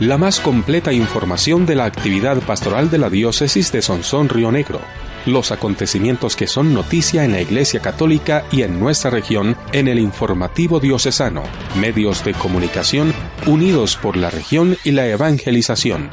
[0.00, 4.78] La más completa información de la actividad pastoral de la diócesis de Sonsón Río Negro.
[5.24, 9.98] Los acontecimientos que son noticia en la Iglesia Católica y en nuestra región en el
[9.98, 11.44] informativo diocesano.
[11.80, 13.14] Medios de comunicación
[13.46, 16.10] unidos por la región y la evangelización.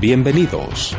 [0.00, 0.96] Bienvenidos.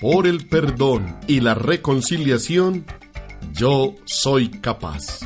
[0.00, 2.86] Por el perdón y la reconciliación,
[3.52, 5.20] yo soy capaz.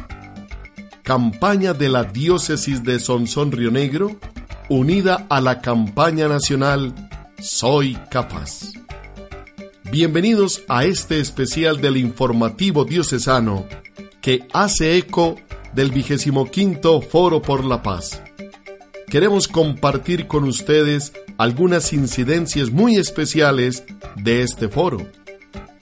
[1.03, 4.17] Campaña de la Diócesis de Sonsón Río Negro,
[4.69, 6.95] unida a la campaña nacional
[7.41, 8.73] Soy capaz.
[9.91, 13.67] Bienvenidos a este especial del informativo diocesano
[14.21, 15.37] que hace eco
[15.75, 18.23] del vigésimo quinto Foro por la Paz.
[19.09, 23.85] Queremos compartir con ustedes algunas incidencias muy especiales
[24.17, 25.07] de este foro.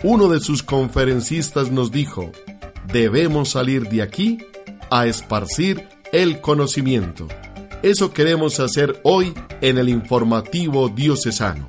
[0.05, 2.33] Uno de sus conferencistas nos dijo,
[2.93, 4.39] debemos salir de aquí
[4.91, 7.29] a esparcir el conocimiento.
[7.85, 11.69] Eso queremos hacer hoy en el informativo diocesano.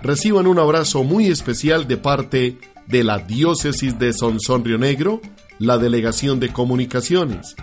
[0.00, 5.20] Reciban un abrazo muy especial de parte de la diócesis de Sonsón Río Negro,
[5.58, 7.56] la Delegación de Comunicaciones,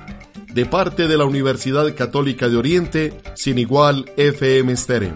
[0.53, 5.15] de parte de la Universidad Católica de Oriente, sin igual FM Stereo,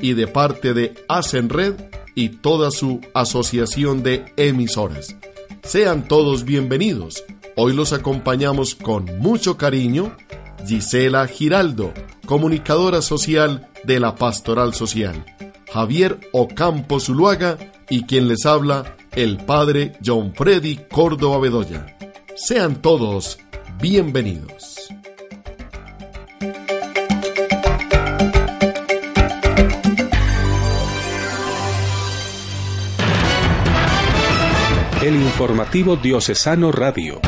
[0.00, 0.94] y de parte de
[1.48, 1.74] Red
[2.16, 5.14] y toda su asociación de emisoras.
[5.62, 7.22] Sean todos bienvenidos.
[7.56, 10.16] Hoy los acompañamos con mucho cariño
[10.66, 11.92] Gisela Giraldo,
[12.26, 15.24] comunicadora social de la Pastoral Social,
[15.72, 21.96] Javier Ocampo Zuluaga y quien les habla, el padre John Freddy Córdoba Bedoya.
[22.34, 23.38] Sean todos
[23.80, 24.95] bienvenidos.
[35.06, 37.20] El informativo diocesano radio.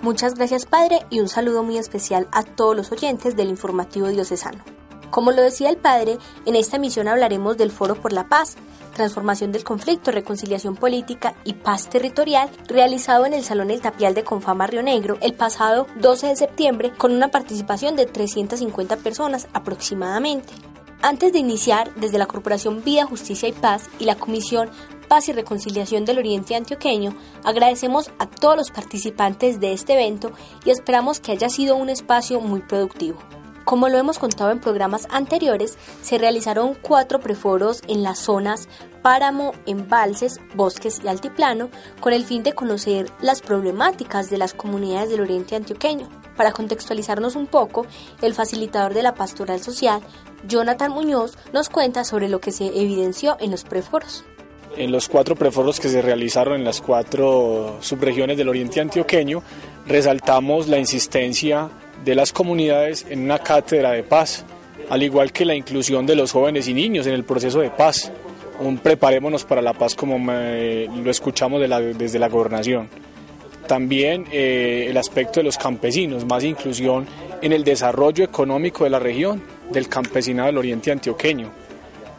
[0.00, 4.64] Muchas gracias Padre y un saludo muy especial a todos los oyentes del informativo diocesano.
[5.10, 8.56] Como lo decía el Padre, en esta emisión hablaremos del Foro por la Paz,
[8.94, 14.24] transformación del conflicto, reconciliación política y paz territorial, realizado en el Salón El Tapial de
[14.24, 20.54] Confama Río Negro el pasado 12 de septiembre con una participación de 350 personas aproximadamente.
[21.00, 24.68] Antes de iniciar, desde la Corporación Vida, Justicia y Paz y la Comisión
[25.06, 27.14] Paz y Reconciliación del Oriente Antioqueño,
[27.44, 30.32] agradecemos a todos los participantes de este evento
[30.64, 33.18] y esperamos que haya sido un espacio muy productivo.
[33.64, 38.68] Como lo hemos contado en programas anteriores, se realizaron cuatro preforos en las zonas
[39.00, 41.70] páramo, embalses, bosques y altiplano
[42.00, 46.08] con el fin de conocer las problemáticas de las comunidades del Oriente Antioqueño.
[46.38, 47.84] Para contextualizarnos un poco,
[48.22, 50.00] el facilitador de la pastoral social,
[50.46, 54.24] Jonathan Muñoz, nos cuenta sobre lo que se evidenció en los preforos.
[54.76, 59.42] En los cuatro preforos que se realizaron en las cuatro subregiones del Oriente Antioqueño,
[59.88, 61.70] resaltamos la insistencia
[62.04, 64.44] de las comunidades en una cátedra de paz,
[64.90, 68.12] al igual que la inclusión de los jóvenes y niños en el proceso de paz.
[68.60, 71.60] Un preparémonos para la paz como lo escuchamos
[71.98, 72.88] desde la gobernación.
[73.68, 77.06] También eh, el aspecto de los campesinos, más inclusión
[77.42, 81.50] en el desarrollo económico de la región, del campesinado del oriente antioqueño.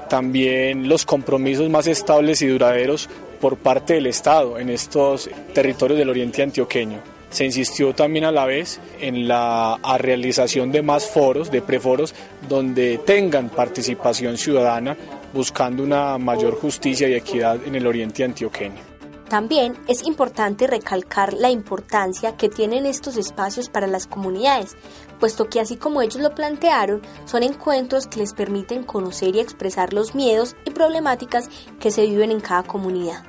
[0.08, 3.10] También los compromisos más estables y duraderos
[3.42, 7.00] por parte del Estado en estos territorios del oriente antioqueño.
[7.32, 12.14] Se insistió también a la vez en la realización de más foros, de preforos,
[12.48, 14.96] donde tengan participación ciudadana
[15.34, 18.89] buscando una mayor justicia y equidad en el oriente antioqueño.
[19.30, 24.76] También es importante recalcar la importancia que tienen estos espacios para las comunidades,
[25.20, 29.94] puesto que así como ellos lo plantearon, son encuentros que les permiten conocer y expresar
[29.94, 31.48] los miedos y problemáticas
[31.80, 33.24] que se viven en cada comunidad.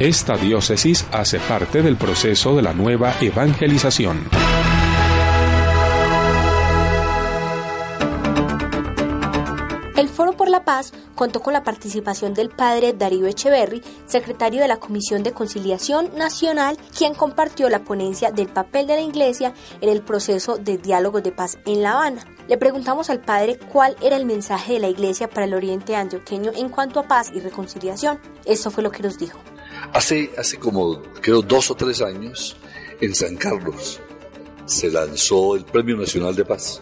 [0.00, 4.24] Esta diócesis hace parte del proceso de la nueva evangelización.
[10.14, 14.76] Foro por la Paz contó con la participación del padre Darío Echeverry, secretario de la
[14.76, 20.02] Comisión de Conciliación Nacional, quien compartió la ponencia del papel de la Iglesia en el
[20.02, 22.24] proceso de diálogo de paz en La Habana.
[22.46, 26.52] Le preguntamos al padre cuál era el mensaje de la Iglesia para el Oriente Antioqueño
[26.54, 28.20] en cuanto a paz y reconciliación.
[28.44, 29.40] Eso fue lo que nos dijo.
[29.92, 32.56] Hace, hace como, creo, dos o tres años,
[33.00, 34.00] en San Carlos,
[34.64, 36.80] se lanzó el Premio Nacional de Paz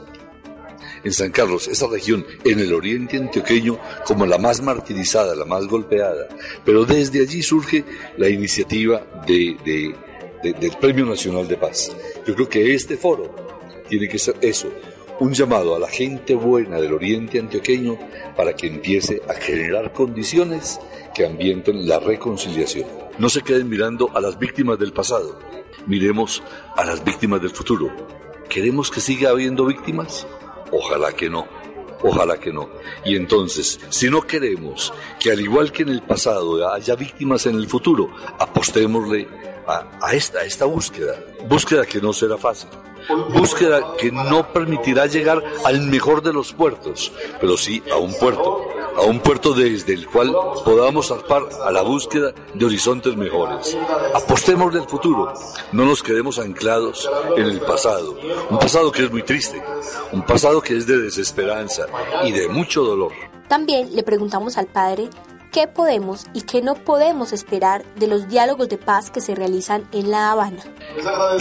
[1.04, 5.66] en San Carlos, esa región en el oriente antioqueño como la más martirizada, la más
[5.66, 6.28] golpeada.
[6.64, 7.84] Pero desde allí surge
[8.16, 9.94] la iniciativa de,
[10.42, 11.94] del Premio Nacional de Paz.
[12.26, 13.34] Yo creo que este foro
[13.88, 14.72] tiene que ser eso,
[15.20, 17.98] un llamado a la gente buena del oriente antioqueño
[18.36, 20.80] para que empiece a generar condiciones
[21.14, 22.86] que ambienten la reconciliación.
[23.18, 25.38] No se queden mirando a las víctimas del pasado,
[25.86, 26.42] miremos
[26.76, 27.90] a las víctimas del futuro.
[28.48, 30.26] ¿Queremos que siga habiendo víctimas?
[30.72, 31.46] Ojalá que no.
[32.02, 32.68] Ojalá que no.
[33.04, 37.54] Y entonces, si no queremos que al igual que en el pasado haya víctimas en
[37.54, 39.28] el futuro, apostémosle
[39.66, 41.14] a, esta, a esta búsqueda.
[41.48, 42.68] Búsqueda que no será fácil.
[43.34, 48.64] Búsqueda que no permitirá llegar al mejor de los puertos, pero sí a un puerto
[48.96, 50.34] a un puerto desde el cual
[50.64, 53.76] podamos zarpar a la búsqueda de horizontes mejores.
[54.14, 55.32] Apostemos del futuro,
[55.72, 58.16] no nos quedemos anclados en el pasado,
[58.50, 59.62] un pasado que es muy triste,
[60.12, 61.86] un pasado que es de desesperanza
[62.24, 63.12] y de mucho dolor.
[63.48, 65.10] También le preguntamos al padre
[65.52, 69.86] qué podemos y qué no podemos esperar de los diálogos de paz que se realizan
[69.92, 70.62] en La Habana.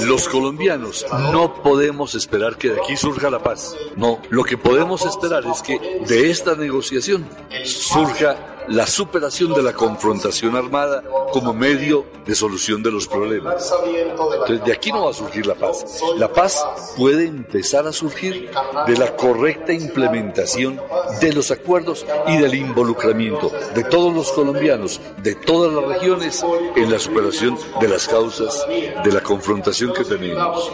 [0.05, 3.75] Los colombianos no podemos esperar que de aquí surja la paz.
[3.95, 7.25] No, lo que podemos esperar es que de esta negociación
[7.63, 11.03] surja la superación de la confrontación armada
[11.33, 13.71] como medio de solución de los problemas.
[13.93, 16.01] Entonces, de aquí no va a surgir la paz.
[16.15, 16.65] La paz
[16.95, 18.49] puede empezar a surgir
[18.87, 20.79] de la correcta implementación
[21.19, 26.45] de los acuerdos y del involucramiento de todos los colombianos, de todas las regiones,
[26.75, 28.65] en la superación de las causas
[29.03, 30.71] de la confrontación que tenemos.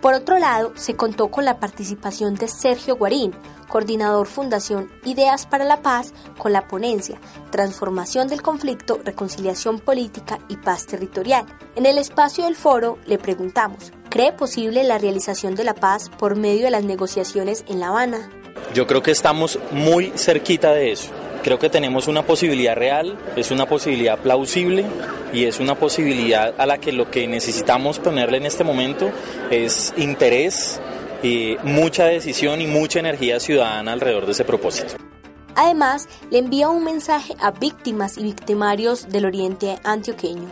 [0.00, 3.32] Por otro lado, se contó con la participación de Sergio Guarín,
[3.68, 7.18] coordinador Fundación Ideas para la Paz, con la ponencia
[7.50, 11.46] Transformación del Conflicto, Reconciliación Política y Paz Territorial.
[11.74, 16.36] En el espacio del foro le preguntamos, ¿cree posible la realización de la paz por
[16.36, 18.30] medio de las negociaciones en La Habana?
[18.74, 21.10] Yo creo que estamos muy cerquita de eso.
[21.46, 24.84] Creo que tenemos una posibilidad real, es una posibilidad plausible
[25.32, 29.12] y es una posibilidad a la que lo que necesitamos ponerle en este momento
[29.48, 30.80] es interés,
[31.22, 34.94] y mucha decisión y mucha energía ciudadana alrededor de ese propósito.
[35.54, 40.48] Además, le envía un mensaje a víctimas y victimarios del oriente antioqueño.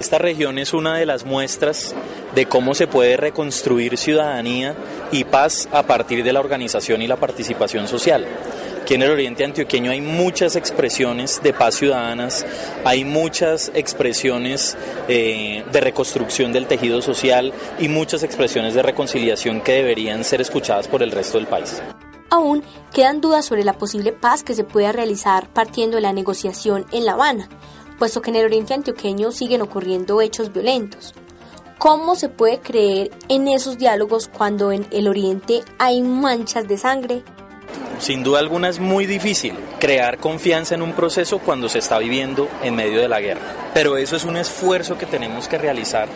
[0.00, 1.94] Esta región es una de las muestras
[2.34, 4.74] de cómo se puede reconstruir ciudadanía
[5.12, 8.26] y paz a partir de la organización y la participación social.
[8.84, 12.44] Aquí en el Oriente Antioqueño hay muchas expresiones de paz ciudadanas,
[12.84, 14.76] hay muchas expresiones
[15.08, 20.86] eh, de reconstrucción del tejido social y muchas expresiones de reconciliación que deberían ser escuchadas
[20.86, 21.80] por el resto del país.
[22.28, 26.84] Aún quedan dudas sobre la posible paz que se pueda realizar partiendo de la negociación
[26.92, 27.48] en La Habana,
[27.98, 31.14] puesto que en el Oriente Antioqueño siguen ocurriendo hechos violentos.
[31.78, 37.24] ¿Cómo se puede creer en esos diálogos cuando en el Oriente hay manchas de sangre,
[37.98, 42.48] sin duda alguna es muy difícil crear confianza en un proceso cuando se está viviendo
[42.62, 43.40] en medio de la guerra.
[43.72, 46.08] Pero eso es un esfuerzo que tenemos que realizar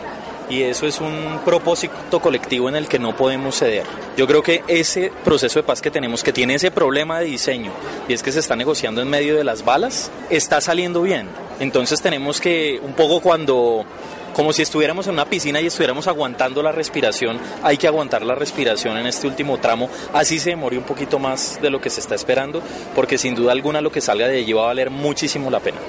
[0.49, 3.83] y eso es un propósito colectivo en el que no podemos ceder.
[4.17, 7.71] Yo creo que ese proceso de paz que tenemos, que tiene ese problema de diseño,
[8.07, 11.27] y es que se está negociando en medio de las balas, está saliendo bien.
[11.59, 13.85] Entonces tenemos que, un poco cuando
[14.33, 17.39] como si estuviéramos en una piscina y estuviéramos aguantando la respiración.
[17.63, 21.59] Hay que aguantar la respiración en este último tramo, así se demore un poquito más
[21.61, 22.61] de lo que se está esperando,
[22.95, 25.79] porque sin duda alguna lo que salga de allí va a valer muchísimo la pena.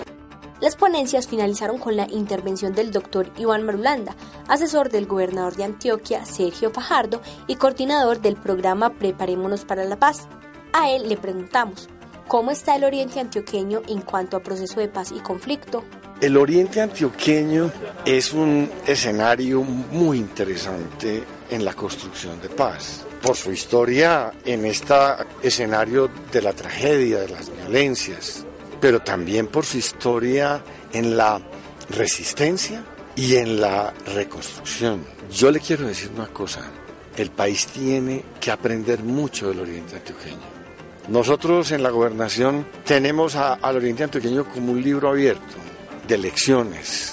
[0.61, 4.15] Las ponencias finalizaron con la intervención del doctor Iván Marulanda,
[4.47, 10.29] asesor del gobernador de Antioquia, Sergio Fajardo, y coordinador del programa Preparémonos para la Paz.
[10.75, 11.89] A él le preguntamos,
[12.29, 15.83] ¿cómo está el oriente antioqueño en cuanto a proceso de paz y conflicto?
[16.21, 17.73] El oriente antioqueño
[18.05, 23.07] es un escenario muy interesante en la construcción de paz.
[23.23, 24.95] Por su historia en este
[25.43, 28.45] escenario de la tragedia, de las violencias,
[28.83, 30.62] pero también por su historia
[30.93, 31.41] en la
[31.89, 32.85] resistencia
[33.17, 35.03] y en la reconstrucción.
[35.33, 36.71] Yo le quiero decir una cosa,
[37.17, 40.61] el país tiene que aprender mucho del oriente antioqueño.
[41.09, 45.70] Nosotros en la gobernación tenemos al oriente antioqueño como un libro abierto
[46.11, 47.12] de lecciones,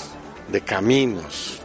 [0.52, 1.60] de caminos,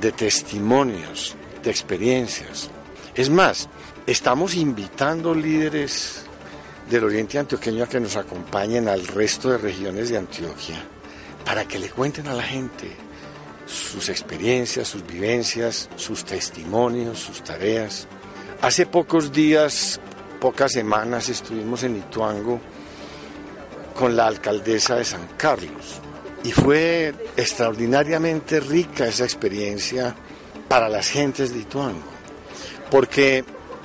[0.00, 2.70] de testimonios, de experiencias.
[3.16, 3.68] Es más,
[4.06, 6.22] estamos invitando líderes
[6.88, 10.80] del oriente antioqueño a que nos acompañen al resto de regiones de Antioquia
[11.44, 12.92] para que le cuenten a la gente
[13.66, 18.06] sus experiencias, sus vivencias, sus testimonios, sus tareas.
[18.60, 19.98] Hace pocos días,
[20.40, 22.60] pocas semanas, estuvimos en Ituango
[23.96, 26.00] con la alcaldesa de San Carlos
[26.44, 30.14] y fue extraordinariamente rica esa experiencia
[30.68, 32.02] para las gentes de Ituango,
[32.90, 33.44] porque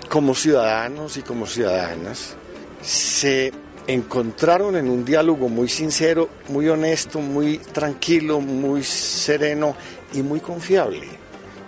[0.09, 2.35] como ciudadanos y como ciudadanas
[2.81, 3.51] se
[3.87, 9.75] encontraron en un diálogo muy sincero, muy honesto, muy tranquilo, muy sereno
[10.13, 11.07] y muy confiable.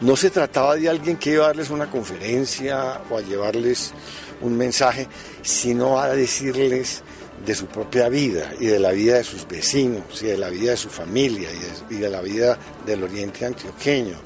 [0.01, 3.93] No se trataba de alguien que iba a darles una conferencia o a llevarles
[4.41, 5.07] un mensaje,
[5.41, 7.03] sino a decirles
[7.45, 10.71] de su propia vida y de la vida de sus vecinos y de la vida
[10.71, 11.49] de su familia
[11.89, 14.17] y de, la vida del oriente antioqueño,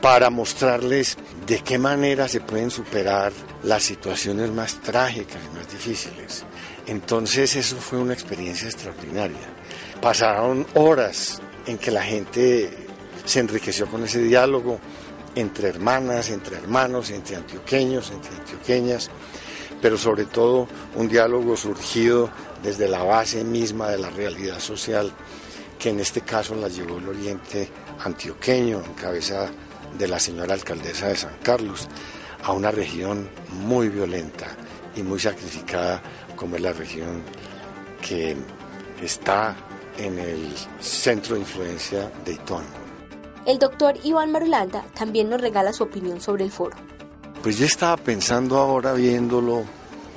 [0.00, 1.16] para mostrarles
[1.46, 6.44] de qué manera se pueden superar las situaciones más trágicas y más difíciles.
[6.86, 9.48] Entonces eso fue una experiencia extraordinaria.
[10.00, 12.70] Pasaron horas en que la gente
[13.24, 14.78] se enriqueció con ese diálogo
[15.34, 19.10] entre hermanas, entre hermanos, entre antioqueños, entre antioqueñas,
[19.86, 20.66] pero sobre todo
[20.96, 22.28] un diálogo surgido
[22.60, 25.12] desde la base misma de la realidad social,
[25.78, 27.68] que en este caso la llevó el Oriente
[28.04, 29.48] antioqueño, en cabeza
[29.96, 31.86] de la señora alcaldesa de San Carlos,
[32.42, 34.48] a una región muy violenta
[34.96, 36.02] y muy sacrificada
[36.34, 37.22] como es la región
[38.02, 38.36] que
[39.00, 39.54] está
[39.98, 42.66] en el centro de influencia de Ituango.
[43.46, 46.76] El doctor Iván Marulanda también nos regala su opinión sobre el foro.
[47.46, 49.64] Pues yo estaba pensando ahora viéndolo,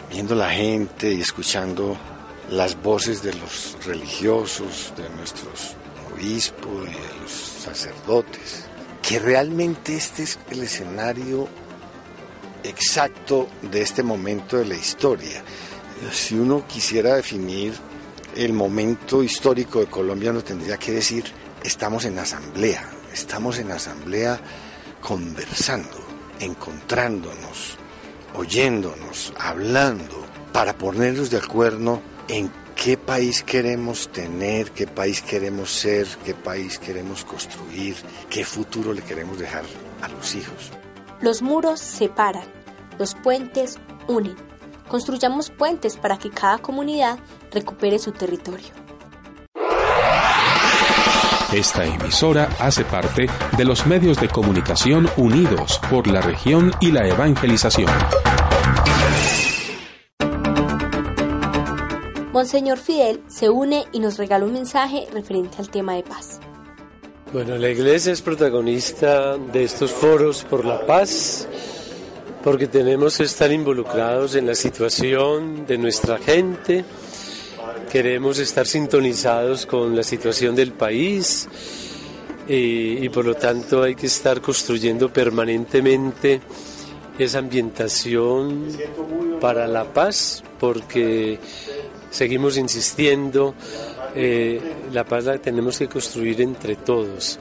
[0.10, 1.96] viendo la gente y escuchando
[2.50, 5.76] las voces de los religiosos, de nuestros
[6.12, 8.66] obispos y de los sacerdotes,
[9.04, 11.48] que realmente este es el escenario
[12.64, 15.44] exacto de este momento de la historia.
[16.12, 17.76] Si uno quisiera definir
[18.36, 21.26] el momento histórico de Colombia, uno tendría que decir,
[21.64, 24.40] estamos en asamblea, estamos en asamblea
[25.00, 26.09] conversando,
[26.40, 27.78] encontrándonos,
[28.36, 36.08] oyéndonos, hablando, para ponernos de acuerdo en qué país queremos tener, qué país queremos ser,
[36.24, 37.96] qué país queremos construir,
[38.30, 39.64] qué futuro le queremos dejar
[40.02, 40.72] a los hijos.
[41.22, 42.46] Los muros separan,
[42.98, 43.78] los puentes
[44.08, 44.50] unen
[44.90, 47.20] Construyamos puentes para que cada comunidad
[47.52, 48.70] recupere su territorio.
[51.54, 53.26] Esta emisora hace parte
[53.58, 57.90] de los medios de comunicación unidos por la región y la evangelización.
[62.32, 66.40] Monseñor Fidel se une y nos regala un mensaje referente al tema de paz.
[67.34, 71.48] Bueno, la iglesia es protagonista de estos foros por la paz
[72.44, 76.86] porque tenemos que estar involucrados en la situación de nuestra gente,
[77.90, 81.48] queremos estar sintonizados con la situación del país
[82.48, 86.42] y, por lo tanto hay que estar construyendo permanentemente
[87.18, 88.68] esa ambientación
[89.42, 91.40] para la paz, porque
[92.10, 93.56] seguimos insistiendo,
[94.16, 94.60] eh,
[94.94, 97.40] la paz la tenemos que construir entre todos.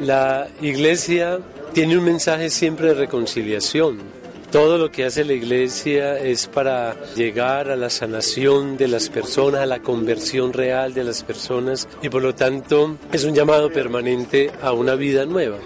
[0.00, 1.40] La iglesia
[1.72, 4.17] tiene un mensaje siempre de reconciliación
[4.50, 9.60] todo lo que hace la iglesia es para llegar a la sanación de las personas,
[9.60, 14.50] a la conversión real de las personas y por lo tanto es un llamado permanente
[14.62, 15.58] a una vida nueva.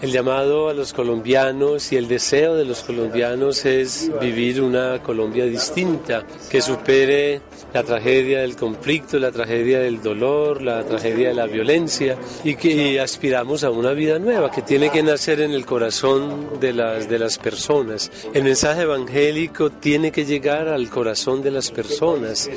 [0.00, 5.44] El llamado a los colombianos y el deseo de los colombianos es vivir una Colombia
[5.44, 7.40] distinta, que supere
[7.74, 13.00] la tragedia del conflicto, la tragedia del dolor, la tragedia de la violencia y que
[13.00, 17.18] aspiramos a una vida nueva que tiene que nacer en el corazón de las, de
[17.18, 18.12] las personas.
[18.32, 22.48] El mensaje evangélico tiene que llegar al corazón de las personas,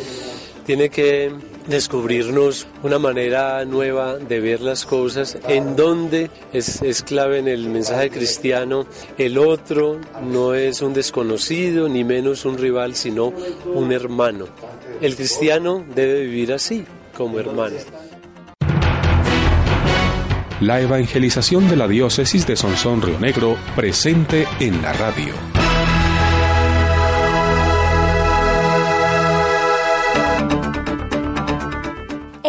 [0.68, 1.32] tiene que
[1.68, 7.70] descubrirnos una manera nueva de ver las cosas, en donde es, es, clave en el
[7.70, 8.86] mensaje cristiano,
[9.18, 13.34] el otro no es un desconocido ni menos un rival, sino
[13.74, 14.46] un hermano.
[15.02, 17.78] El cristiano debe vivir así, como hermano.
[20.62, 25.51] La evangelización de la diócesis de Sonsón Río Negro presente en la radio.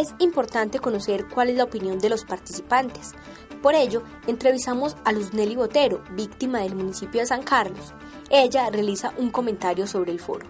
[0.03, 3.13] Es importante conocer cuál es la opinión de los participantes.
[3.63, 7.95] Por ello, entrevistamos a Luz Nelly Botero, víctima del municipio de San Carlos.
[8.29, 10.45] Ella realiza un comentario sobre el foro.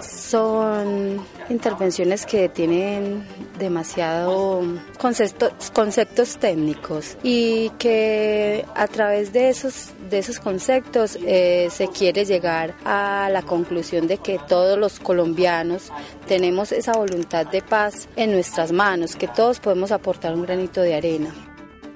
[0.00, 3.26] Son intervenciones que tienen
[3.58, 4.62] demasiado
[4.98, 12.24] conceptos, conceptos técnicos y que a través de esos, de esos conceptos eh, se quiere
[12.24, 15.92] llegar a la conclusión de que todos los colombianos
[16.26, 20.94] tenemos esa voluntad de paz en nuestras manos, que todos podemos aportar un granito de
[20.94, 21.34] arena.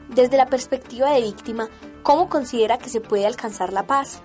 [0.09, 1.69] Desde la perspectiva de víctima,
[2.03, 4.23] ¿cómo considera que se puede alcanzar la paz?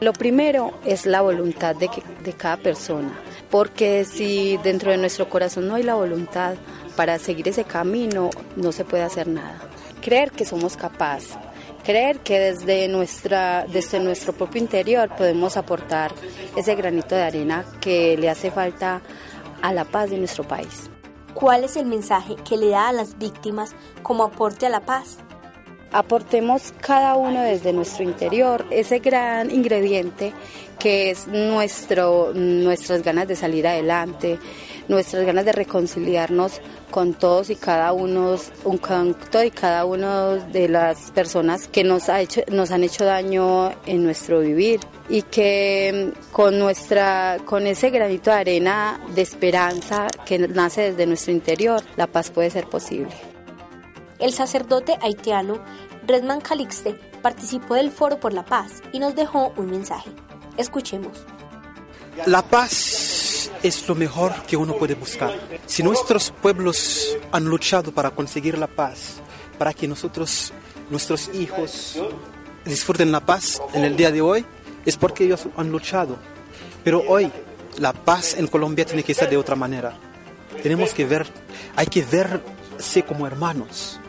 [0.00, 1.90] Lo primero es la voluntad de,
[2.22, 3.18] de cada persona,
[3.50, 6.54] porque si dentro de nuestro corazón no hay la voluntad
[6.96, 9.58] para seguir ese camino, no se puede hacer nada.
[10.00, 11.36] Creer que somos capaces,
[11.84, 16.12] creer que desde, nuestra, desde nuestro propio interior podemos aportar
[16.56, 19.00] ese granito de arena que le hace falta
[19.62, 20.90] a la paz de nuestro país.
[21.34, 25.18] ¿Cuál es el mensaje que le da a las víctimas como aporte a la paz?
[25.92, 30.32] Aportemos cada uno desde nuestro interior ese gran ingrediente
[30.78, 34.38] que es nuestro, nuestras ganas de salir adelante,
[34.86, 40.68] nuestras ganas de reconciliarnos con todos y cada uno, un canto y cada uno de
[40.68, 46.12] las personas que nos, ha hecho, nos han hecho daño en nuestro vivir y que
[46.32, 52.06] con nuestra, con ese granito de arena de esperanza que nace desde nuestro interior, la
[52.06, 53.27] paz puede ser posible.
[54.18, 55.60] El sacerdote haitiano
[56.06, 60.10] Redman Calixte participó del Foro por la Paz y nos dejó un mensaje.
[60.56, 61.24] Escuchemos.
[62.26, 65.32] La paz es lo mejor que uno puede buscar.
[65.66, 69.20] Si nuestros pueblos han luchado para conseguir la paz,
[69.56, 70.52] para que nosotros,
[70.90, 71.96] nuestros hijos,
[72.64, 74.44] disfruten la paz en el día de hoy,
[74.84, 76.16] es porque ellos han luchado.
[76.82, 77.30] Pero hoy
[77.78, 79.96] la paz en Colombia tiene que ser de otra manera.
[80.60, 81.24] Tenemos que ver,
[81.76, 84.00] hay que verse como hermanos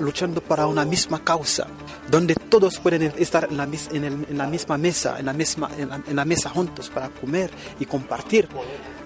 [0.00, 1.66] luchando para una misma causa,
[2.10, 6.50] donde todos pueden estar en la, en la misma mesa, en la misma en mesa
[6.50, 8.48] juntos para comer y compartir.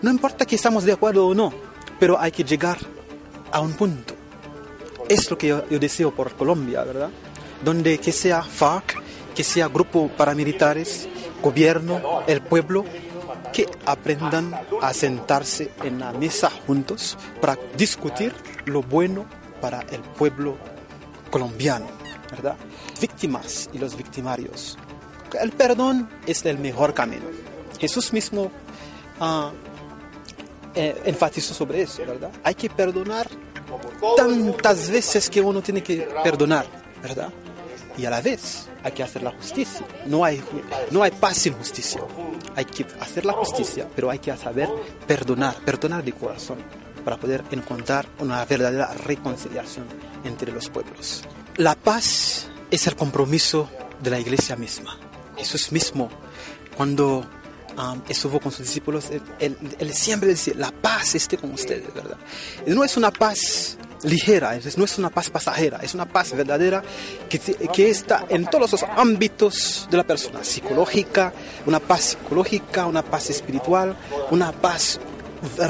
[0.02, 1.52] No importa que estamos de acuerdo o no,
[1.98, 2.78] pero hay que llegar
[3.50, 4.14] a un punto.
[5.08, 7.10] Es lo que yo, deseo por Colombia, ¿verdad?
[7.64, 9.02] Donde que sea FARC,
[9.34, 11.08] que sea grupo paramilitares,
[11.42, 12.84] gobierno, el pueblo,
[13.52, 18.34] que aprendan a sentarse en la mesa juntos para discutir
[18.66, 19.26] lo bueno
[19.60, 20.56] para el pueblo
[21.30, 21.86] colombiano,
[22.30, 22.56] ¿verdad?
[23.00, 24.76] Víctimas y los victimarios.
[25.40, 27.24] El perdón es el mejor camino.
[27.78, 28.50] Jesús mismo
[29.20, 29.50] uh,
[30.74, 32.30] enfatizó sobre eso, ¿verdad?
[32.42, 33.28] Hay que perdonar
[34.16, 36.66] tantas veces que uno tiene que perdonar,
[37.02, 37.30] ¿verdad?
[37.96, 39.84] Y a la vez hay que hacer la justicia.
[40.06, 40.42] No hay,
[40.90, 42.00] no hay paz sin justicia.
[42.54, 44.68] Hay que hacer la justicia, pero hay que saber
[45.06, 46.58] perdonar, perdonar de corazón
[47.04, 49.86] para poder encontrar una verdadera reconciliación
[50.24, 51.22] entre los pueblos.
[51.56, 53.68] La paz es el compromiso
[54.02, 54.98] de la iglesia misma.
[55.36, 56.08] Jesús mismo,
[56.76, 57.24] cuando
[57.76, 59.56] um, estuvo con sus discípulos, él,
[59.92, 62.18] siempre decía, la paz esté con ustedes, ¿verdad?
[62.66, 66.82] No es una paz ligera, no es una paz pasajera, es una paz verdadera
[67.28, 71.32] que, que, está en todos los ámbitos de la persona, psicológica,
[71.66, 73.96] una paz psicológica, una paz espiritual,
[74.30, 75.00] una paz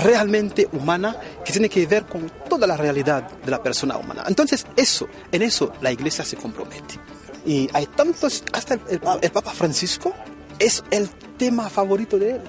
[0.03, 4.25] realmente humana que tiene que ver con toda la realidad de la persona humana.
[4.27, 6.99] Entonces, eso, en eso la iglesia se compromete.
[7.45, 10.13] Y hay tantos, hasta el, Papa Francisco
[10.59, 12.41] es el tema favorito de él,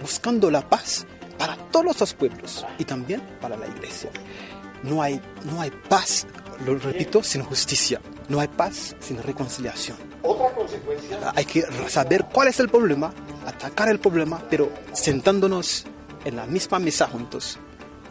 [0.00, 1.06] buscando la paz
[1.38, 4.10] para todos los pueblos y también para la iglesia.
[4.82, 6.26] No hay, no hay paz,
[6.64, 8.00] lo repito, sin justicia.
[8.28, 9.96] No hay paz sin reconciliación.
[10.22, 11.32] Otra consecuencia.
[11.34, 13.12] Hay que saber cuál es el problema,
[13.46, 15.86] atacar el problema, pero sentándonos
[16.24, 17.58] en la misma mesa juntos,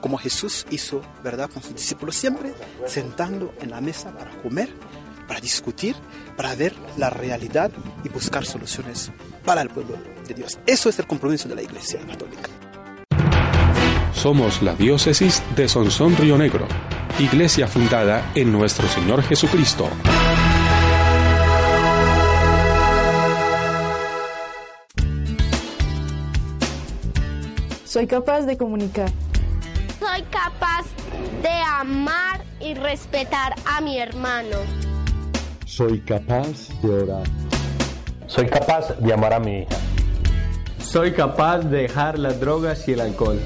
[0.02, 2.54] como Jesús hizo, ¿verdad?, con sus discípulos, siempre
[2.86, 4.70] sentando en la mesa para comer,
[5.28, 5.96] para discutir,
[6.36, 7.72] para ver la realidad
[8.04, 9.12] y buscar soluciones
[9.46, 9.98] para el pueblo
[10.28, 10.60] de Dios.
[10.66, 12.50] Eso es el compromiso de la Iglesia Católica.
[14.14, 16.68] Somos la diócesis de Sonsón Río Negro,
[17.20, 19.90] iglesia fundada en nuestro Señor Jesucristo.
[27.94, 29.12] Soy capaz de comunicar.
[30.00, 30.88] Soy capaz
[31.44, 34.58] de amar y respetar a mi hermano.
[35.68, 37.28] Soy capaz de orar.
[38.26, 39.76] Soy capaz de amar a mi hija.
[40.80, 43.40] Soy capaz de dejar las drogas y el alcohol.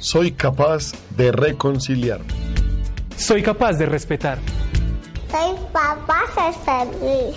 [0.00, 2.22] Soy capaz de reconciliar.
[3.16, 4.38] Soy capaz de respetar.
[5.30, 7.36] Soy capaz de ser feliz.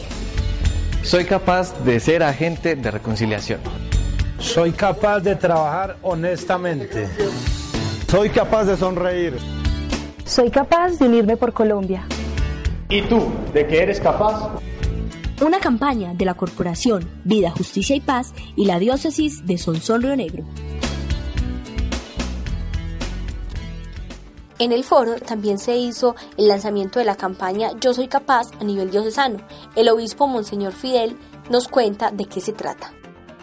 [1.03, 3.82] Soy capaz de ser agente de reconciliación.
[4.43, 7.07] Soy capaz de trabajar honestamente.
[8.07, 9.37] Soy capaz de sonreír.
[10.25, 12.05] Soy capaz de unirme por Colombia.
[12.89, 14.51] ¿Y tú, de qué eres capaz?
[15.41, 20.15] Una campaña de la Corporación Vida, Justicia y Paz y la Diócesis de Sonsón Río
[20.15, 20.43] Negro.
[24.59, 28.63] En el foro también se hizo el lanzamiento de la campaña Yo Soy Capaz a
[28.65, 29.39] nivel diocesano.
[29.75, 31.17] El obispo Monseñor Fidel
[31.49, 32.91] nos cuenta de qué se trata.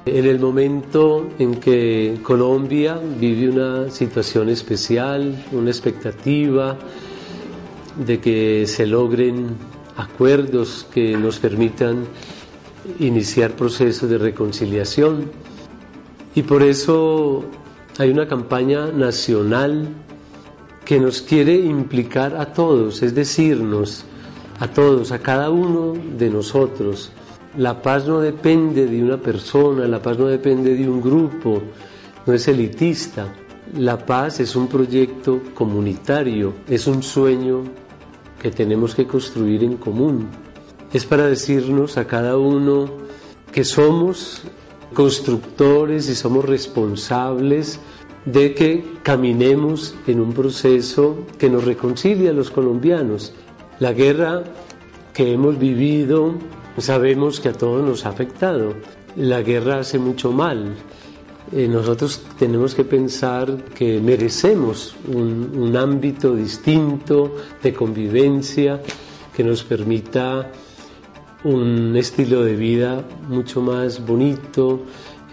[0.06, 6.78] En el momento en que Colombia vive una situación especial, una expectativa
[8.06, 9.56] de que se logren
[9.96, 12.06] acuerdos que nos permitan
[12.98, 15.30] iniciar procesos de reconciliación.
[16.34, 17.44] Y por eso
[17.98, 19.88] hay una campaña nacional
[20.86, 24.04] que nos quiere implicar a todos, es decirnos
[24.60, 27.12] a todos, a cada uno de nosotros.
[27.56, 31.60] La paz no depende de una persona, la paz no depende de un grupo,
[32.24, 33.26] no es elitista.
[33.76, 37.64] La paz es un proyecto comunitario, es un sueño
[38.40, 40.28] que tenemos que construir en común.
[40.92, 42.88] Es para decirnos a cada uno
[43.52, 44.42] que somos
[44.94, 47.80] constructores y somos responsables
[48.26, 53.32] de que caminemos en un proceso que nos reconcilia a los colombianos.
[53.80, 54.44] La guerra
[55.14, 56.34] que hemos vivido
[56.78, 58.74] sabemos que a todos nos ha afectado.
[59.16, 60.74] La guerra hace mucho mal.
[61.52, 68.80] Eh, nosotros tenemos que pensar que merecemos un, un, ámbito distinto de convivencia
[69.34, 70.52] que nos permita
[71.44, 74.82] un estilo de vida mucho más bonito,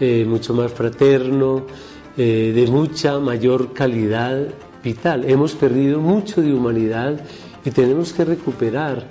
[0.00, 1.66] eh, mucho más fraterno,
[2.16, 4.48] eh, de mucha mayor calidad
[4.82, 5.24] vital.
[5.28, 7.20] Hemos perdido mucho de humanidad
[7.64, 9.06] y tenemos que recuperar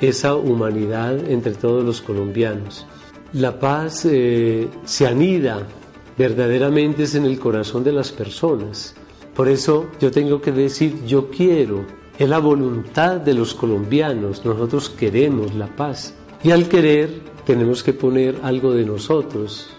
[0.00, 2.86] esa humanidad entre todos los colombianos.
[3.32, 5.66] La paz eh, se anida
[6.16, 8.94] verdaderamente es en el corazón de las personas.
[9.34, 11.84] Por eso yo tengo que decir yo quiero,
[12.18, 16.14] es la voluntad de los colombianos, nosotros queremos la paz.
[16.42, 17.10] Y al querer
[17.44, 19.70] tenemos que poner algo de nosotros,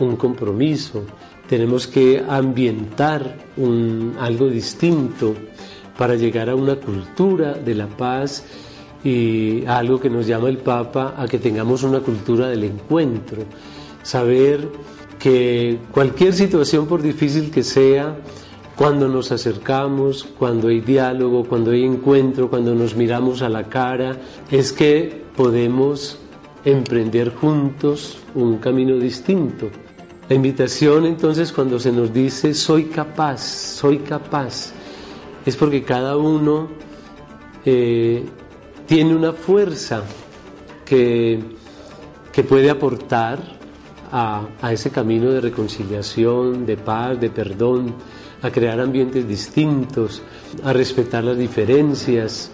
[0.00, 1.04] un compromiso,
[1.48, 5.34] tenemos que ambientar un, algo distinto
[5.96, 8.44] para llegar a una cultura de la paz
[9.04, 13.42] y algo que nos llama el Papa a que tengamos una cultura del encuentro,
[14.02, 14.68] saber
[15.18, 18.16] que cualquier situación, por difícil que sea,
[18.76, 24.16] cuando nos acercamos, cuando hay diálogo, cuando hay encuentro, cuando nos miramos a la cara,
[24.50, 26.18] es que podemos
[26.64, 29.68] emprender juntos un camino distinto.
[30.28, 34.72] La invitación entonces cuando se nos dice soy capaz, soy capaz,
[35.44, 36.68] es porque cada uno
[37.66, 38.24] eh,
[38.86, 40.02] tiene una fuerza
[40.84, 41.40] que,
[42.32, 43.38] que puede aportar
[44.12, 47.94] a, a, ese camino de reconciliación, de paz, de perdón,
[48.42, 50.22] a crear ambientes distintos,
[50.62, 52.50] a respetar las diferencias,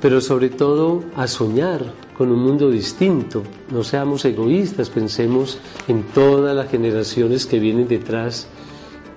[0.00, 1.82] pero sobre todo a soñar
[2.16, 3.42] con un mundo distinto.
[3.70, 8.46] No seamos egoístas, pensemos en todas las generaciones que vienen detrás,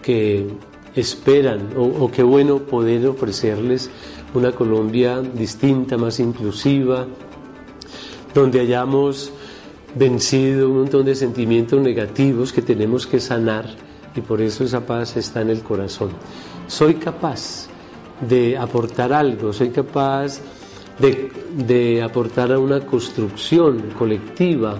[0.01, 0.47] que
[0.95, 3.89] esperan, o, qué bueno poder ofrecerles
[4.35, 7.05] una Colombia distinta, más inclusiva,
[8.33, 9.31] donde hayamos
[9.95, 13.65] vencido un montón de sentimientos negativos que tenemos que sanar
[14.15, 16.09] y por eso esa paz está en el corazón.
[16.67, 17.67] Soy capaz
[18.21, 20.39] de aportar algo, soy capaz
[20.99, 24.79] de, aportar a una construcción colectiva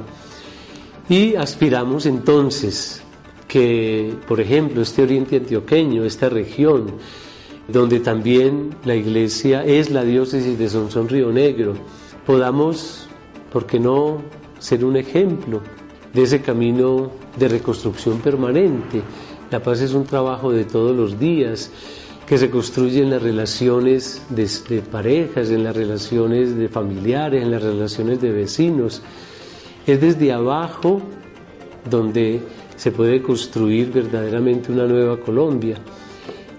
[1.10, 3.02] y aspiramos entonces
[3.48, 6.94] que, por ejemplo, este oriente antioqueño, esta región,
[7.68, 11.74] donde también la iglesia es la diócesis de Sonsón Río Negro,
[12.26, 13.08] podamos,
[13.52, 14.22] ¿por qué no?,
[14.60, 15.62] ser un ejemplo
[16.14, 19.02] de ese camino de reconstrucción permanente.
[19.52, 21.72] La paz es un trabajo de todos los días
[22.26, 27.62] que se construye en las relaciones de, parejas, en las relaciones de familiares, en las
[27.62, 29.02] relaciones de vecinos.
[29.86, 31.02] Es desde abajo
[31.88, 32.42] donde
[32.76, 35.78] se puede construir verdaderamente una nueva Colombia.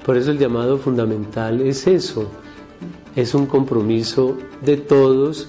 [0.06, 2.30] Por eso el llamado fundamental es eso,
[3.16, 5.48] es un compromiso de todos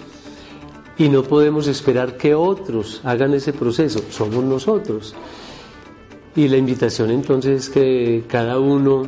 [0.98, 5.14] y no podemos esperar que otros hagan ese proceso, somos nosotros.
[6.36, 9.04] Y la invitación entonces es que cada uno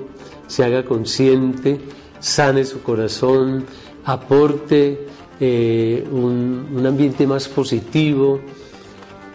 [0.46, 1.80] se haga consciente,
[2.20, 3.66] sane su corazón,
[4.06, 5.08] aporte
[5.40, 8.40] eh, un, ambiente más positivo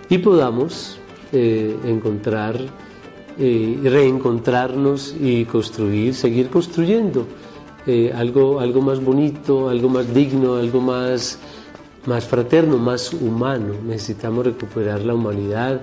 [0.09, 0.97] y podamos
[1.33, 2.57] eh, encontrar
[3.39, 7.27] eh, reencontrarnos y construir, seguir construyendo
[8.15, 11.39] algo, algo más bonito, algo más digno, algo más,
[12.07, 13.75] más fraterno, más humano.
[13.87, 15.83] Necesitamos recuperar la humanidad,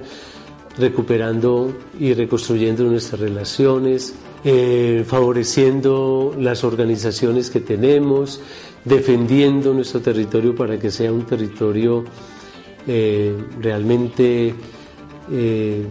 [0.78, 8.42] recuperando y reconstruyendo nuestras relaciones, eh, favoreciendo las organizaciones que tenemos,
[8.84, 12.04] defendiendo nuestro territorio para que sea un territorio
[12.88, 14.56] eh, realmente
[15.32, 15.86] eh,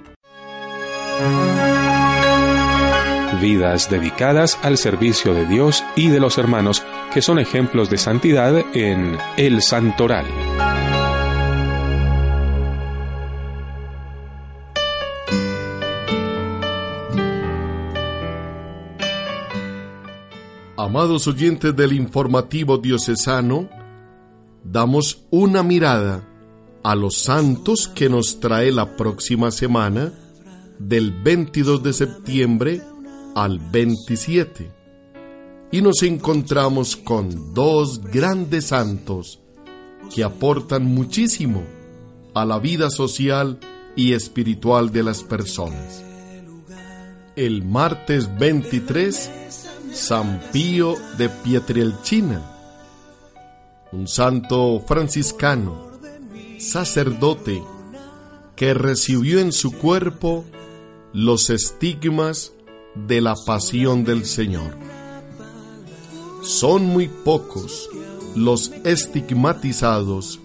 [3.45, 8.65] vidas dedicadas al servicio de Dios y de los hermanos, que son ejemplos de santidad
[8.75, 10.25] en el Santoral.
[20.79, 23.69] Amados oyentes del informativo diocesano,
[24.63, 26.23] damos una mirada
[26.83, 30.13] a los santos que nos trae la próxima semana
[30.79, 32.83] del 22 de septiembre
[33.35, 34.71] al 27.
[35.71, 39.41] Y nos encontramos con dos grandes santos
[40.15, 41.65] que aportan muchísimo
[42.35, 43.59] a la vida social
[43.97, 46.03] y espiritual de las personas.
[47.37, 49.31] El martes 23,
[49.93, 52.43] San Pío de Pietrelcina,
[53.93, 55.91] un santo franciscano,
[56.59, 57.63] sacerdote,
[58.57, 60.45] que recibió en su cuerpo
[61.15, 62.53] los estigmas
[62.97, 64.77] de la pasión del Señor.
[66.43, 67.89] Son muy pocos
[68.35, 70.41] los estigmatizados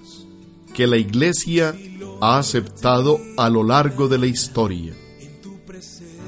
[0.75, 1.75] que la Iglesia
[2.21, 4.93] ha aceptado a lo largo de la historia.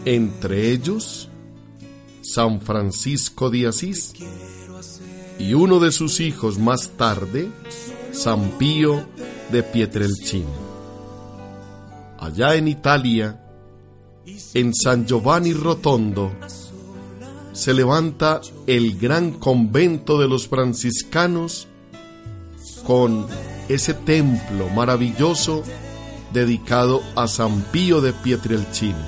[0.06, 1.30] Entre ellos,
[2.24, 4.16] San Francisco de Asís
[5.38, 7.52] y uno de sus hijos más tarde,
[8.12, 9.06] San Pío
[9.52, 10.50] de Pietrelcina.
[12.18, 13.40] Allá en Italia,
[14.26, 16.32] en San Giovanni Rotondo
[17.54, 21.68] se levanta el gran convento de los franciscanos
[22.86, 23.28] con
[23.68, 25.64] ese templo maravilloso
[26.34, 29.08] dedicado a San Pío de Pietrelcina.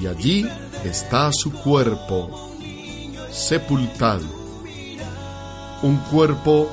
[0.00, 0.46] Y allí
[0.84, 2.50] está su cuerpo
[3.30, 4.26] sepultado.
[5.82, 6.68] Un cuerpo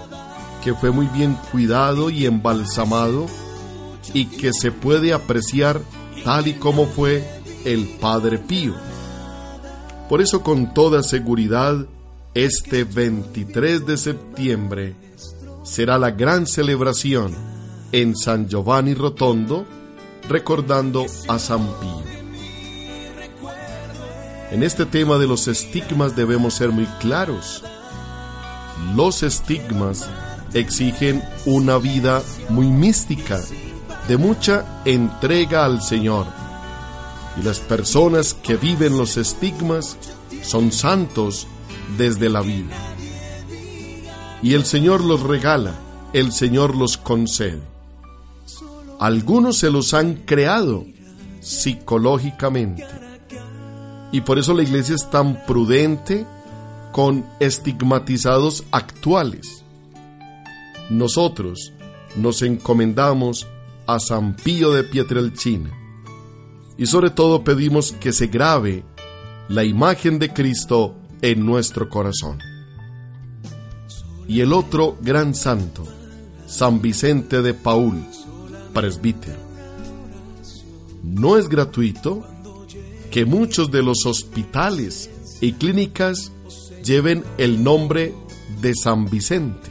[0.63, 3.27] que fue muy bien cuidado y embalsamado
[4.13, 5.81] y que se puede apreciar
[6.27, 7.23] tal y como fue
[7.63, 8.73] el Padre Pío.
[10.09, 11.85] Por eso con toda seguridad,
[12.33, 14.93] este 23 de septiembre
[15.63, 17.33] será la gran celebración
[17.93, 19.65] en San Giovanni Rotondo,
[20.27, 22.03] recordando a San Pío.
[24.51, 27.63] En este tema de los estigmas debemos ser muy claros.
[28.97, 30.05] Los estigmas
[30.53, 33.39] exigen una vida muy mística,
[34.07, 36.25] de mucha entrega al Señor.
[37.39, 39.97] Y las personas que viven los estigmas
[40.43, 41.47] son santos
[41.97, 42.75] desde la vida.
[44.41, 45.75] Y el Señor los regala,
[46.13, 47.61] el Señor los concede.
[48.99, 50.85] Algunos se los han creado
[51.41, 52.85] psicológicamente.
[54.11, 56.25] Y por eso la iglesia es tan prudente
[56.91, 59.63] con estigmatizados actuales.
[60.89, 61.73] Nosotros
[62.15, 63.45] nos encomendamos
[63.87, 65.71] a San Pío de Pietrelcina.
[66.77, 68.83] Y sobre todo pedimos que se grabe
[69.49, 72.39] la imagen de Cristo en nuestro corazón.
[74.27, 75.85] Y el otro gran santo,
[76.45, 78.05] San Vicente de Paul,
[78.73, 79.39] presbítero.
[81.03, 82.27] No es gratuito
[83.09, 86.31] que muchos de los hospitales y clínicas
[86.83, 88.13] lleven el nombre
[88.61, 89.69] de San Vicente.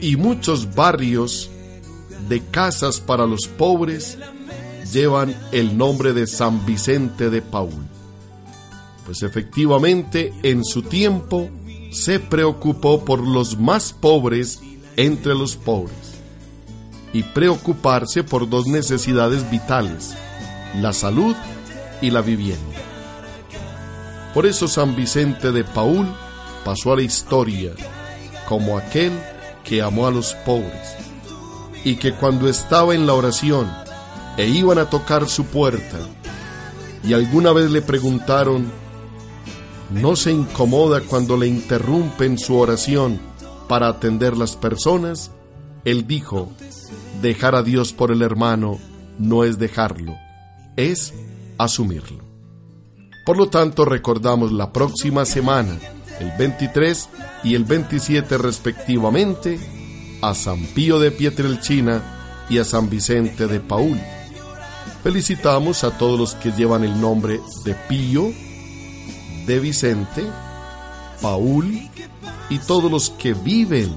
[0.00, 1.50] Y muchos barrios
[2.28, 4.18] de casas para los pobres
[4.92, 7.72] llevan el nombre de San Vicente de Paul.
[9.04, 11.48] Pues efectivamente en su tiempo
[11.92, 14.60] se preocupó por los más pobres
[14.96, 15.94] entre los pobres
[17.12, 20.14] y preocuparse por dos necesidades vitales,
[20.80, 21.34] la salud
[22.00, 22.76] y la vivienda.
[24.34, 26.06] Por eso San Vicente de Paul
[26.64, 27.72] pasó a la historia
[28.48, 29.12] como aquel
[29.64, 31.05] que amó a los pobres
[31.86, 33.72] y que cuando estaba en la oración
[34.36, 35.98] e iban a tocar su puerta
[37.04, 38.72] y alguna vez le preguntaron,
[39.90, 43.20] ¿no se incomoda cuando le interrumpen su oración
[43.68, 45.30] para atender las personas?
[45.84, 46.50] Él dijo,
[47.22, 48.80] dejar a Dios por el hermano
[49.20, 50.16] no es dejarlo,
[50.74, 51.14] es
[51.56, 52.24] asumirlo.
[53.24, 55.78] Por lo tanto, recordamos la próxima semana,
[56.18, 57.08] el 23
[57.44, 59.85] y el 27 respectivamente,
[60.20, 62.02] a San Pío de Pietrelcina
[62.48, 64.00] y a San Vicente de Paul.
[65.02, 68.32] Felicitamos a todos los que llevan el nombre de Pío,
[69.46, 70.24] de Vicente,
[71.20, 71.88] Paul
[72.50, 73.94] y todos los que viven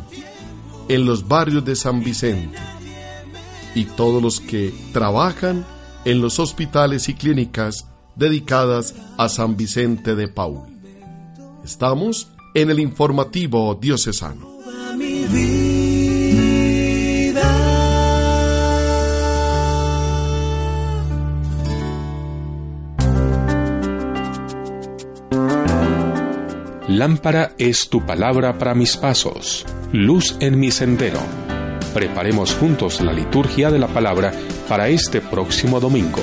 [0.87, 2.57] en los barrios de San Vicente
[3.75, 5.65] y todos los que trabajan
[6.05, 10.61] en los hospitales y clínicas dedicadas a San Vicente de Paul.
[11.63, 14.59] Estamos en el informativo diocesano.
[26.99, 31.21] Lámpara es tu palabra para mis pasos, luz en mi sendero.
[31.93, 34.33] Preparemos juntos la liturgia de la palabra
[34.67, 36.19] para este próximo domingo.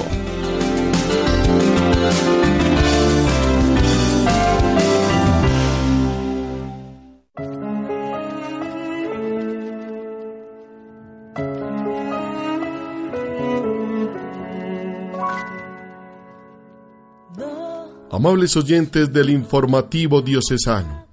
[18.16, 21.04] Amables oyentes del informativo diocesano,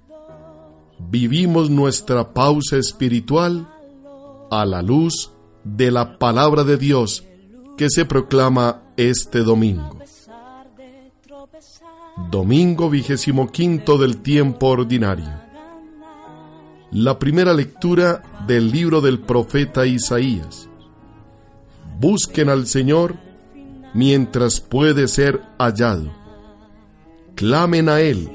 [0.98, 3.68] vivimos nuestra pausa espiritual
[4.50, 5.30] a la luz
[5.64, 7.22] de la palabra de Dios
[7.76, 9.98] que se proclama este domingo.
[12.30, 15.28] Domingo vigésimo quinto del tiempo ordinario.
[16.90, 20.70] La primera lectura del libro del profeta Isaías.
[22.00, 23.16] Busquen al Señor
[23.92, 26.23] mientras puede ser hallado
[27.34, 28.30] clamen a Él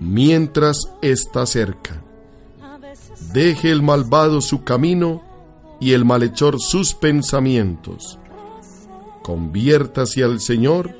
[0.00, 2.02] mientras está cerca.
[3.32, 5.22] Deje el malvado su camino
[5.78, 8.18] y el malhechor sus pensamientos.
[9.22, 10.96] Conviértase al Señor,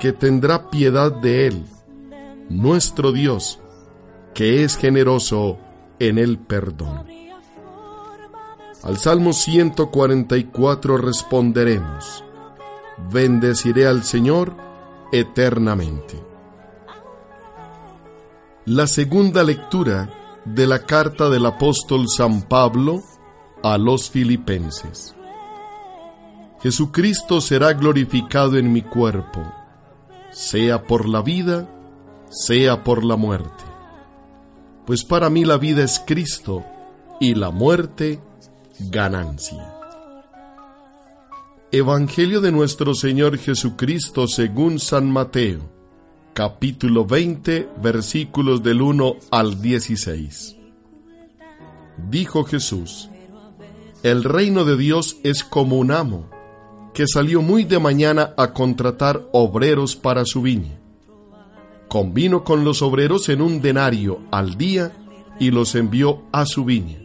[0.00, 1.64] que tendrá piedad de Él,
[2.50, 3.60] nuestro Dios,
[4.34, 5.58] que es generoso
[5.98, 7.06] en el perdón.
[8.82, 12.22] Al Salmo 144 responderemos,
[13.10, 14.52] bendeciré al Señor
[15.12, 16.25] eternamente
[18.66, 20.10] la segunda lectura
[20.44, 23.00] de la carta del apóstol San Pablo
[23.62, 25.14] a los filipenses.
[26.60, 29.40] Jesucristo será glorificado en mi cuerpo,
[30.32, 31.68] sea por la vida,
[32.28, 33.62] sea por la muerte.
[34.84, 36.64] Pues para mí la vida es Cristo
[37.20, 38.20] y la muerte
[38.80, 39.74] ganancia.
[41.70, 45.75] Evangelio de nuestro Señor Jesucristo según San Mateo
[46.36, 50.54] capítulo 20, versículos del 1 al 16.
[52.10, 53.08] Dijo Jesús,
[54.02, 56.28] El reino de Dios es como un amo,
[56.92, 60.78] que salió muy de mañana a contratar obreros para su viña.
[61.88, 64.92] Convino con los obreros en un denario al día
[65.40, 66.98] y los envió a su viña.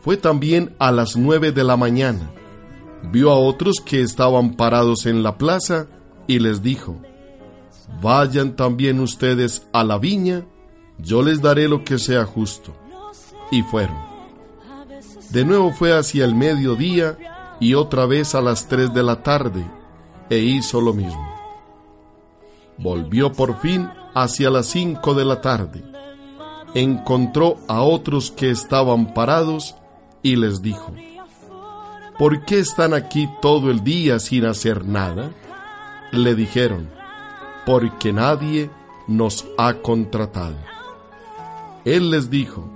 [0.00, 2.32] Fue también a las nueve de la mañana.
[3.12, 5.86] Vio a otros que estaban parados en la plaza
[6.26, 7.00] y les dijo,
[8.00, 10.44] Vayan también ustedes a la viña,
[10.98, 12.72] yo les daré lo que sea justo.
[13.50, 13.96] Y fueron.
[15.30, 17.18] De nuevo fue hacia el mediodía
[17.60, 19.64] y otra vez a las tres de la tarde,
[20.30, 21.28] e hizo lo mismo.
[22.78, 25.82] Volvió por fin hacia las cinco de la tarde.
[26.74, 29.74] Encontró a otros que estaban parados
[30.22, 30.92] y les dijo,
[32.18, 35.30] ¿por qué están aquí todo el día sin hacer nada?
[36.12, 36.88] Le dijeron,
[37.68, 38.70] porque nadie
[39.06, 40.56] nos ha contratado.
[41.84, 42.66] Él les dijo,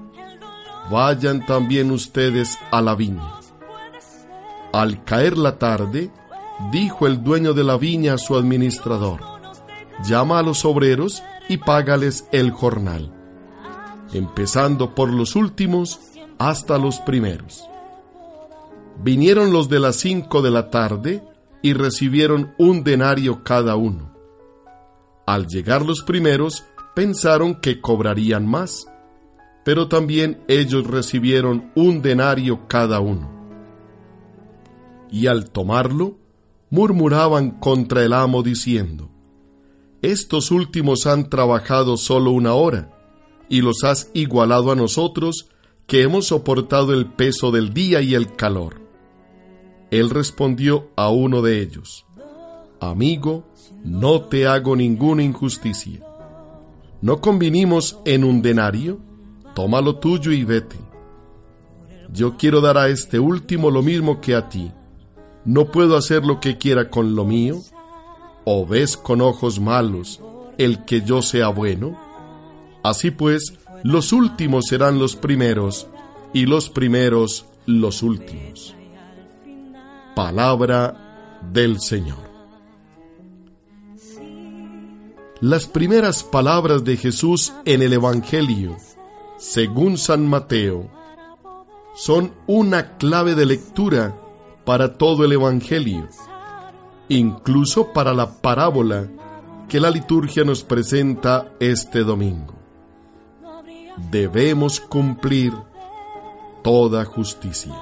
[0.91, 3.41] vayan también ustedes a la viña.
[4.71, 6.11] Al caer la tarde,
[6.71, 9.21] dijo el dueño de la viña a su administrador,
[10.05, 13.11] llama a los obreros y págales el jornal,
[14.13, 16.01] empezando por los últimos
[16.37, 17.65] hasta los primeros.
[19.03, 21.25] Vinieron los de las cinco de la tarde
[21.63, 24.12] y recibieron un denario cada uno.
[25.27, 28.87] Al llegar los primeros, pensaron que cobrarían más,
[29.65, 33.31] pero también ellos recibieron un denario cada uno.
[35.11, 36.19] Y al tomarlo,
[36.71, 39.11] murmuraban contra el amo diciendo,
[40.01, 42.91] Estos últimos han trabajado solo una hora,
[43.49, 45.49] y los has igualado a nosotros,
[45.87, 48.81] que hemos soportado el peso del día y el calor.
[49.91, 52.07] Él respondió a uno de ellos,
[52.83, 53.45] Amigo,
[53.85, 56.05] no te hago ninguna injusticia.
[57.01, 58.99] ¿No convinimos en un denario?
[59.55, 60.75] Toma lo tuyo y vete.
[62.13, 64.73] Yo quiero dar a este último lo mismo que a ti.
[65.45, 67.61] ¿No puedo hacer lo que quiera con lo mío?
[68.45, 70.21] ¿O ves con ojos malos
[70.59, 71.97] el que yo sea bueno?
[72.83, 75.87] Así pues, los últimos serán los primeros,
[76.33, 78.75] y los primeros los últimos.
[80.17, 82.32] Palabra del Señor.
[85.43, 88.77] Las primeras palabras de Jesús en el Evangelio,
[89.39, 90.89] según San Mateo,
[91.97, 94.17] son una clave de lectura
[94.65, 96.09] para todo el Evangelio,
[97.09, 99.09] incluso para la parábola
[99.69, 102.55] que la liturgia nos presenta este domingo.
[104.13, 105.53] Debemos cumplir
[106.63, 107.75] toda justicia.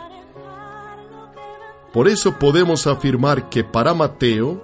[1.92, 4.62] Por eso podemos afirmar que para Mateo,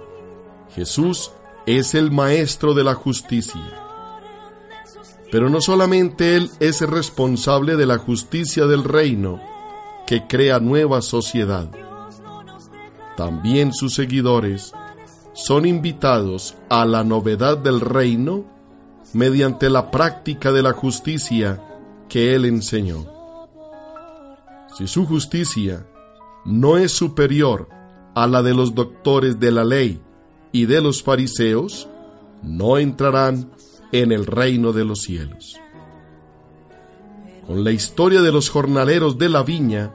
[0.73, 1.31] Jesús
[1.67, 3.61] es el maestro de la justicia.
[5.29, 9.41] Pero no solamente Él es responsable de la justicia del reino,
[10.07, 11.69] que crea nueva sociedad.
[13.17, 14.71] También sus seguidores
[15.33, 18.45] son invitados a la novedad del reino
[19.11, 21.61] mediante la práctica de la justicia
[22.07, 23.05] que Él enseñó.
[24.77, 25.85] Si su justicia
[26.45, 27.67] no es superior
[28.15, 30.01] a la de los doctores de la ley
[30.51, 31.87] y de los fariseos,
[32.43, 33.51] no entrarán
[33.91, 35.59] en el reino de los cielos.
[37.45, 39.93] Con la historia de los jornaleros de la viña,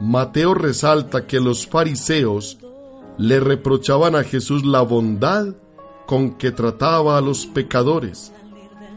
[0.00, 2.58] Mateo resalta que los fariseos
[3.16, 5.56] le reprochaban a Jesús la bondad
[6.06, 8.32] con que trataba a los pecadores,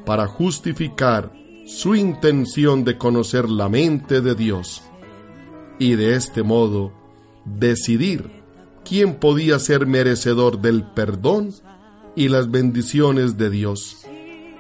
[0.06, 1.34] para justificar
[1.66, 4.84] su intención de conocer la mente de Dios
[5.80, 6.92] y de este modo
[7.46, 8.41] decidir
[8.84, 11.54] quién podía ser merecedor del perdón
[12.16, 14.06] y las bendiciones de Dios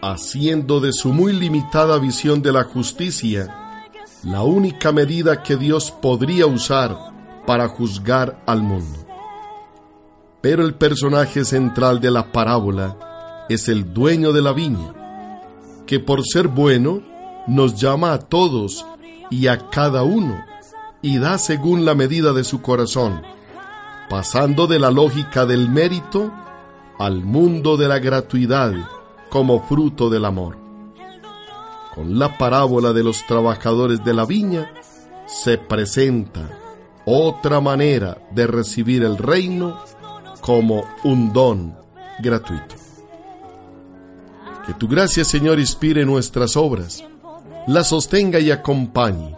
[0.02, 3.56] haciendo de su muy limitada visión de la justicia
[4.24, 6.98] la única medida que Dios podría usar
[7.46, 9.00] para juzgar al mundo.
[10.42, 14.94] Pero el personaje central de la parábola es el dueño de la viña,
[15.86, 17.02] que por ser bueno
[17.48, 18.86] nos llama a todos
[19.30, 20.44] y a cada uno
[21.02, 23.22] y da según la medida de su corazón,
[24.12, 26.34] pasando de la lógica del mérito
[27.00, 28.74] al mundo de la gratuidad
[29.30, 30.58] como fruto del amor.
[31.96, 34.70] Con la parábola de los trabajadores de la viña
[35.28, 36.42] se presenta
[37.06, 39.82] otra manera de recibir el reino
[40.42, 41.78] como un don
[42.20, 42.76] gratuito.
[44.68, 47.02] Que tu gracia, Señor, inspire nuestras obras,
[47.66, 49.38] la sostenga y acompañe,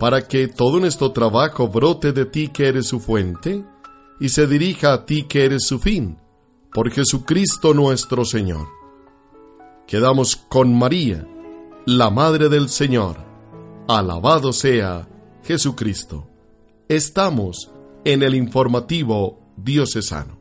[0.00, 3.64] para que todo nuestro trabajo brote de ti que eres su fuente
[4.22, 6.16] y se dirija a ti que eres su fin,
[6.72, 8.82] por Jesucristo nuestro Señor
[9.92, 11.26] quedamos con María,
[11.84, 13.16] la Madre del Señor.
[13.88, 15.06] Alabado sea
[15.44, 16.30] Jesucristo.
[16.88, 17.70] Estamos
[18.02, 20.40] en el informativo diocesano.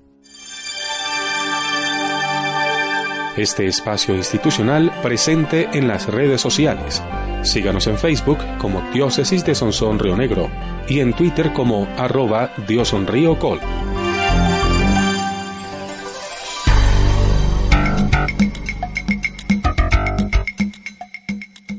[3.36, 7.02] Este espacio institucional presente en las redes sociales.
[7.44, 10.50] Síganos en Facebook como Diócesis de Sonsón Río Negro
[10.88, 13.60] y en Twitter como arroba Diosonríocol.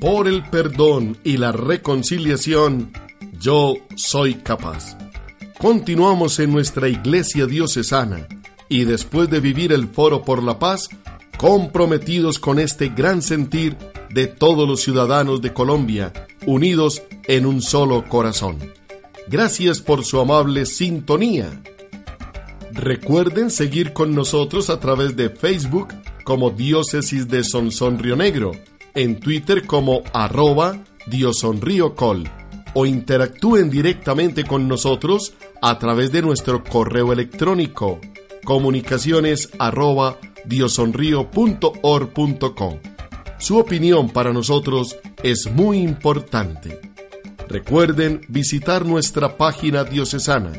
[0.03, 2.91] por el perdón y la reconciliación,
[3.39, 4.97] yo soy capaz.
[5.57, 8.27] Continuamos en nuestra iglesia diocesana
[8.69, 10.89] y después de vivir el foro por la paz,
[11.39, 13.77] comprometidos con este gran sentir
[14.13, 16.13] de todos los ciudadanos de Colombia,
[16.47, 18.59] unidos en un solo corazón.
[19.29, 21.63] Gracias por su amable sintonía.
[22.73, 25.89] Recuerden seguir con nosotros a través de Facebook
[26.25, 28.53] como Diócesis de Sonsón Río Negro
[28.95, 32.29] en Twitter como arroba diosonriocol
[32.75, 38.01] o interactúen directamente con nosotros a través de nuestro correo electrónico
[38.45, 39.51] comunicaciones.
[43.43, 46.80] Su opinión para nosotros es muy importante.
[47.49, 50.53] Recuerden visitar nuestra página diocesana